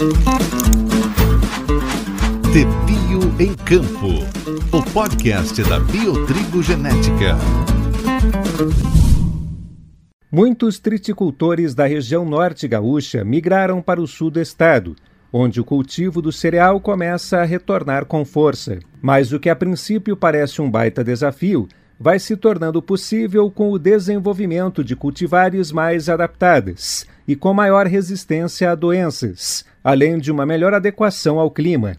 [0.00, 0.06] De
[2.86, 4.24] Bio em Campo,
[4.72, 7.36] o podcast da Biotrigo Genética.
[10.32, 14.96] Muitos triticultores da região norte gaúcha migraram para o sul do estado,
[15.30, 18.78] onde o cultivo do cereal começa a retornar com força.
[19.02, 23.78] Mas o que a princípio parece um baita desafio vai se tornando possível com o
[23.78, 30.74] desenvolvimento de cultivares mais adaptadas e com maior resistência a doenças, além de uma melhor
[30.74, 31.96] adequação ao clima.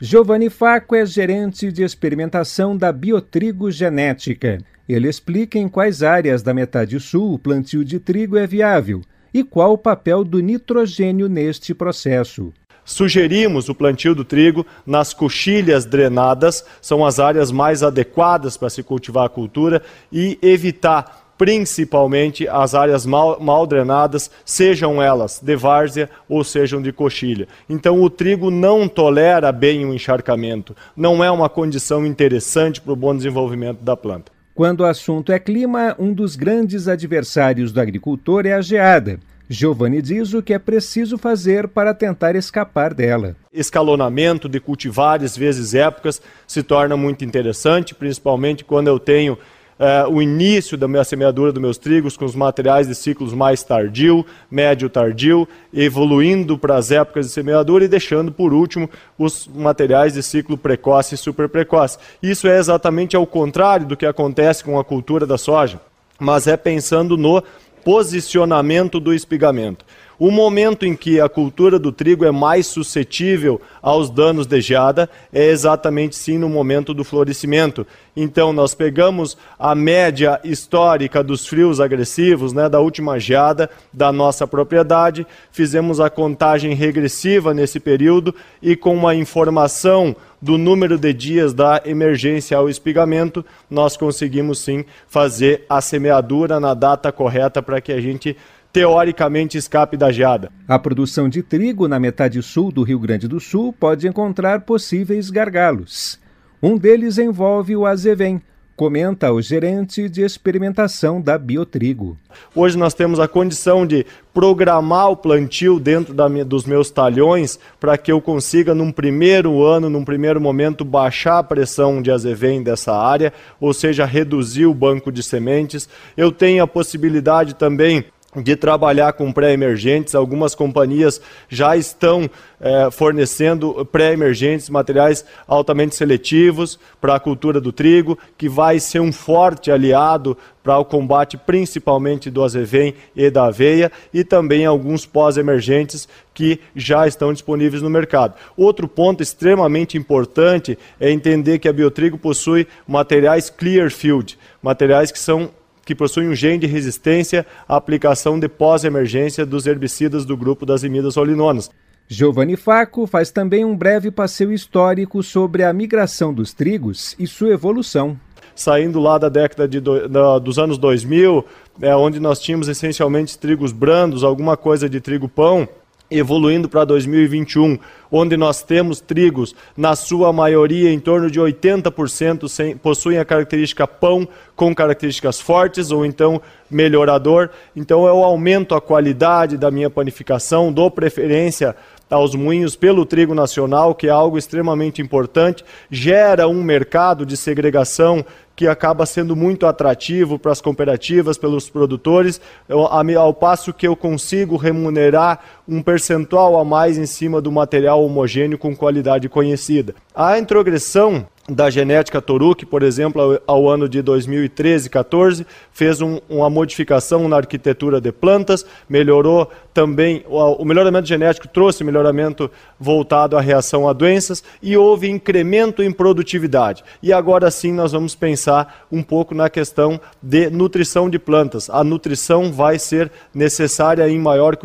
[0.00, 4.58] Giovanni Faco é gerente de experimentação da Biotrigo Genética.
[4.88, 9.00] Ele explica em quais áreas da metade sul o plantio de trigo é viável
[9.32, 12.52] e qual o papel do nitrogênio neste processo.
[12.84, 18.82] Sugerimos o plantio do trigo nas coxilhas drenadas, são as áreas mais adequadas para se
[18.82, 19.82] cultivar a cultura,
[20.12, 26.92] e evitar principalmente as áreas mal, mal, drenadas, sejam elas de várzea ou sejam de
[26.92, 27.48] coxilha.
[27.68, 32.96] Então o trigo não tolera bem o encharcamento, não é uma condição interessante para o
[32.96, 34.32] bom desenvolvimento da planta.
[34.54, 39.18] Quando o assunto é clima, um dos grandes adversários do agricultor é a geada.
[39.48, 43.36] Giovanni diz o que é preciso fazer para tentar escapar dela.
[43.52, 49.36] Escalonamento de cultivares vezes épocas se torna muito interessante, principalmente quando eu tenho
[49.78, 53.62] Uh, o início da minha semeadura dos meus trigos com os materiais de ciclos mais
[53.64, 60.14] tardio, médio tardio, evoluindo para as épocas de semeadura e deixando por último os materiais
[60.14, 61.98] de ciclo precoce e super precoce.
[62.22, 65.80] Isso é exatamente ao contrário do que acontece com a cultura da soja,
[66.20, 67.42] mas é pensando no
[67.84, 69.84] posicionamento do espigamento.
[70.18, 75.10] O momento em que a cultura do trigo é mais suscetível aos danos de geada
[75.32, 77.86] é exatamente sim no momento do florescimento.
[78.16, 84.46] Então, nós pegamos a média histórica dos frios agressivos, né, da última geada da nossa
[84.46, 91.54] propriedade, fizemos a contagem regressiva nesse período e com uma informação do número de dias
[91.54, 97.90] da emergência ao espigamento, nós conseguimos sim fazer a semeadura na data correta para que
[97.90, 98.36] a gente
[98.74, 100.50] teoricamente escape da geada.
[100.66, 105.30] A produção de trigo na metade sul do Rio Grande do Sul pode encontrar possíveis
[105.30, 106.18] gargalos.
[106.60, 108.42] Um deles envolve o azevém,
[108.74, 112.18] comenta o gerente de experimentação da Biotrigo.
[112.52, 117.96] Hoje nós temos a condição de programar o plantio dentro da, dos meus talhões para
[117.96, 122.92] que eu consiga, num primeiro ano, num primeiro momento, baixar a pressão de azevém dessa
[122.92, 125.88] área, ou seja, reduzir o banco de sementes.
[126.16, 128.06] Eu tenho a possibilidade também
[128.36, 130.14] de trabalhar com pré-emergentes.
[130.14, 132.28] Algumas companhias já estão
[132.60, 139.12] é, fornecendo pré-emergentes, materiais altamente seletivos para a cultura do trigo, que vai ser um
[139.12, 146.08] forte aliado para o combate principalmente do azevém e da aveia, e também alguns pós-emergentes
[146.32, 148.34] que já estão disponíveis no mercado.
[148.56, 155.50] Outro ponto extremamente importante é entender que a Biotrigo possui materiais Clearfield, materiais que são
[155.84, 160.82] que possui um gene de resistência à aplicação de pós-emergência dos herbicidas do grupo das
[160.82, 161.70] imidas olinonas.
[162.06, 167.50] Giovanni Faco faz também um breve passeio histórico sobre a migração dos trigos e sua
[167.50, 168.18] evolução.
[168.54, 171.44] Saindo lá da década de do, da, dos anos 2000,
[171.80, 175.68] é, onde nós tínhamos essencialmente trigos brandos, alguma coisa de trigo-pão,
[176.10, 177.78] evoluindo para 2021,
[178.10, 183.86] onde nós temos trigos, na sua maioria, em torno de 80% sem, possuem a característica
[183.86, 186.40] pão com características fortes ou então
[186.70, 187.50] melhorador.
[187.74, 191.74] Então eu aumento a qualidade da minha panificação, dou preferência
[192.10, 198.24] aos moinhos pelo trigo nacional, que é algo extremamente importante, gera um mercado de segregação
[198.56, 204.56] que acaba sendo muito atrativo para as cooperativas, pelos produtores, ao passo que eu consigo
[204.56, 209.94] remunerar um percentual a mais em cima do material homogêneo com qualidade conhecida.
[210.14, 216.48] A introgressão da genética Toruk, por exemplo, ao, ano de 2013, 14, fez um, uma
[216.48, 222.48] modificação na arquitetura de plantas, melhorou também, o, melhoramento genético trouxe melhoramento
[222.78, 226.84] voltado à reação a doenças e houve incremento em produtividade.
[227.02, 231.68] E agora sim nós vamos pensar um pouco na questão de nutrição de plantas.
[231.68, 234.56] A nutrição vai ser necessária em maior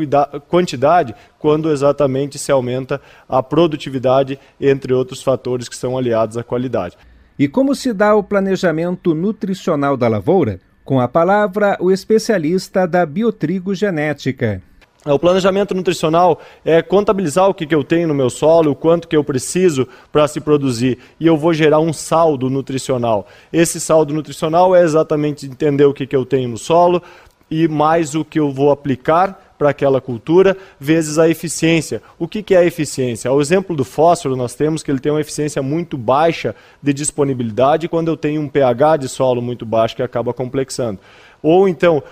[0.48, 6.96] quantidade quando exatamente se aumenta a produtividade, entre outros fatores que são aliados à qualidade.
[7.38, 10.60] E como se dá o planejamento nutricional da lavoura?
[10.84, 14.62] Com a palavra, o especialista da biotrigo genética.
[15.06, 19.08] O planejamento nutricional é contabilizar o que, que eu tenho no meu solo, o quanto
[19.08, 23.26] que eu preciso para se produzir, e eu vou gerar um saldo nutricional.
[23.52, 27.02] Esse saldo nutricional é exatamente entender o que, que eu tenho no solo
[27.50, 32.02] e mais o que eu vou aplicar para aquela cultura, vezes a eficiência.
[32.18, 33.32] O que, que é a eficiência?
[33.32, 37.90] O exemplo do fósforo, nós temos que ele tem uma eficiência muito baixa de disponibilidade
[37.90, 41.00] quando eu tenho um pH de solo muito baixo que acaba complexando.
[41.42, 42.04] Ou então,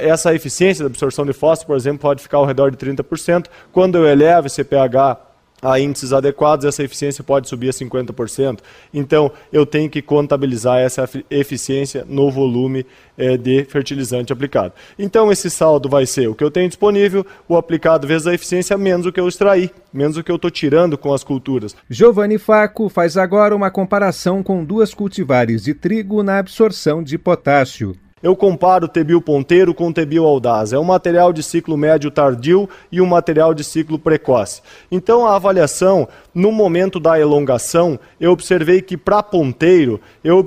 [0.00, 3.46] essa eficiência da absorção de fósforo, por exemplo, pode ficar ao redor de 30%.
[3.72, 5.18] Quando eu elevo esse pH
[5.62, 8.58] a índices adequados, essa eficiência pode subir a 50%.
[8.92, 12.84] Então, eu tenho que contabilizar essa eficiência no volume
[13.16, 14.74] é, de fertilizante aplicado.
[14.98, 18.76] Então, esse saldo vai ser o que eu tenho disponível, o aplicado vezes a eficiência,
[18.76, 21.76] menos o que eu extraí, menos o que eu estou tirando com as culturas.
[21.88, 27.96] Giovanni Faco faz agora uma comparação com duas cultivares de trigo na absorção de potássio.
[28.22, 30.72] Eu comparo o Tebil ponteiro com o Tebil audaz.
[30.72, 34.62] É um material de ciclo médio tardio e um material de ciclo precoce.
[34.90, 40.44] Então, a avaliação, no momento da elongação, eu observei que para ponteiro, eu,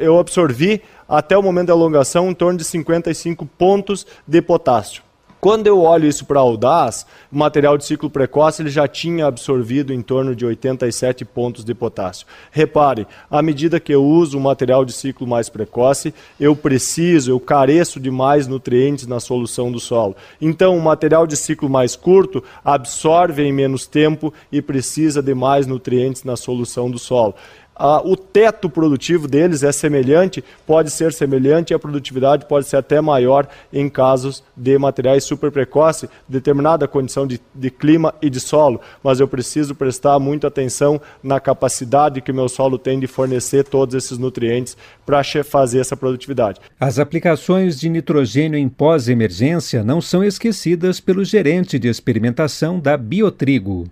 [0.00, 5.02] eu absorvi até o momento da elongação em torno de 55 pontos de potássio.
[5.44, 9.92] Quando eu olho isso para Audaz, o material de ciclo precoce ele já tinha absorvido
[9.92, 12.26] em torno de 87 pontos de potássio.
[12.50, 17.38] Repare, à medida que eu uso o material de ciclo mais precoce, eu preciso, eu
[17.38, 20.16] careço de mais nutrientes na solução do solo.
[20.40, 25.66] Então, o material de ciclo mais curto absorve em menos tempo e precisa de mais
[25.66, 27.34] nutrientes na solução do solo
[27.76, 32.76] ah, o teto produtivo deles é semelhante, pode ser semelhante e a produtividade pode ser
[32.76, 38.38] até maior em casos de materiais super precoce, determinada condição de, de clima e de
[38.38, 43.06] solo, mas eu preciso prestar muita atenção na capacidade que o meu solo tem de
[43.06, 46.60] fornecer todos esses nutrientes para fazer essa produtividade.
[46.78, 53.86] As aplicações de nitrogênio em pós-emergência não são esquecidas pelo gerente de experimentação da Biotrigo.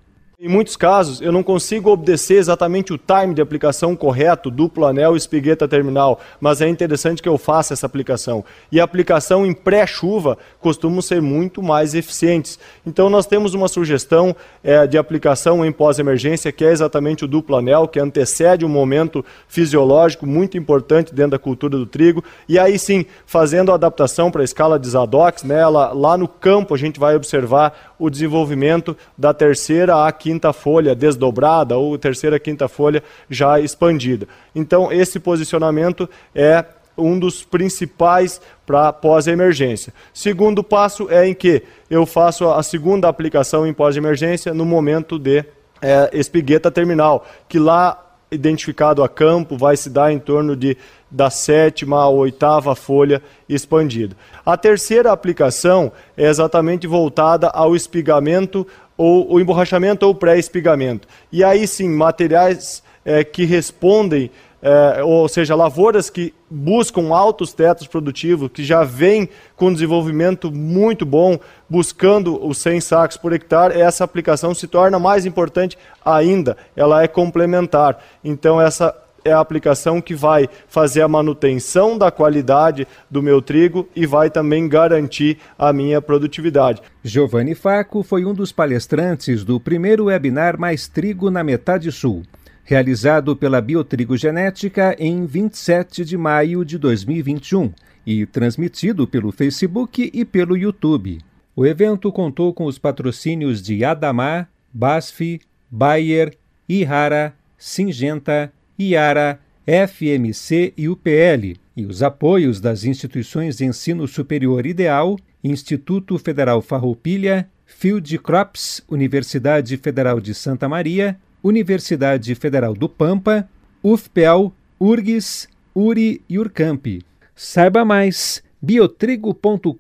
[0.45, 5.15] Em muitos casos, eu não consigo obedecer exatamente o time de aplicação correto, duplo anel,
[5.15, 8.45] espigueta terminal, mas é interessante que eu faça essa aplicação.
[8.73, 12.59] E a aplicação em pré-chuva costumam ser muito mais eficientes.
[12.85, 14.35] Então, nós temos uma sugestão
[14.65, 19.25] é, de aplicação em pós-emergência, que é exatamente o duplo anel, que antecede um momento
[19.47, 22.25] fisiológico muito importante dentro da cultura do trigo.
[22.49, 26.27] E aí sim, fazendo a adaptação para a escala de Zadox, né, lá, lá no
[26.27, 32.39] campo a gente vai observar o desenvolvimento da terceira à quinta folha desdobrada ou terceira
[32.39, 34.29] quinta folha já expandida.
[34.55, 36.65] Então, esse posicionamento é
[36.97, 39.93] um dos principais para pós-emergência.
[40.13, 45.45] Segundo passo é em que eu faço a segunda aplicação em pós-emergência no momento de
[45.81, 47.99] é, espigueta terminal, que lá
[48.31, 50.77] identificado a campo vai se dar em torno de
[51.13, 54.17] da sétima à oitava folha expandida.
[54.45, 58.67] A terceira aplicação é exatamente voltada ao espigamento
[58.97, 61.07] ou o emborrachamento ou pré-espigamento.
[61.31, 64.31] E aí sim, materiais é, que respondem
[64.65, 71.05] é, ou seja, lavouras que buscam altos tetos produtivos, que já vêm com desenvolvimento muito
[71.05, 71.37] bom,
[71.69, 77.09] buscando os 100 sacos por hectare, essa aplicação se torna mais importante ainda, ela é
[77.09, 77.99] complementar.
[78.23, 78.95] Então, essa
[79.25, 84.31] é a aplicação que vai fazer a manutenção da qualidade do meu trigo e vai
[84.31, 86.83] também garantir a minha produtividade.
[87.03, 92.23] Giovanni Faco foi um dos palestrantes do primeiro webinar Mais Trigo na Metade Sul
[92.65, 97.73] realizado pela Biotrigo Genética em 27 de maio de 2021
[98.07, 101.21] e transmitido pelo Facebook e pelo YouTube.
[101.55, 105.41] O evento contou com os patrocínios de Adamar, BASF,
[105.71, 106.37] Bayer,
[106.69, 108.53] Ihara, Singenta,
[108.91, 116.61] Iara, FMC e UPL, e os apoios das instituições de ensino superior Ideal, Instituto Federal
[116.61, 123.49] Farroupilha, Field Crops, Universidade Federal de Santa Maria, Universidade Federal do Pampa,
[123.83, 127.03] UFPEL, URGS, URI e URCAMP.
[127.35, 129.73] Saiba mais biotrigo.com.br.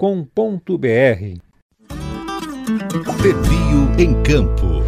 [3.22, 4.81] Pebio em Campo